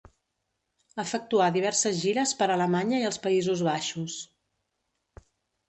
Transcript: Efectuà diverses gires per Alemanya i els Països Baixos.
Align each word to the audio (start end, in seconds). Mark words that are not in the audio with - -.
Efectuà 1.03 1.49
diverses 1.57 1.99
gires 2.05 2.33
per 2.41 2.49
Alemanya 2.55 3.03
i 3.03 3.07
els 3.13 3.21
Països 3.29 3.65
Baixos. 3.71 4.19